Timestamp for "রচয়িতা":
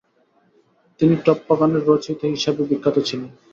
1.87-2.25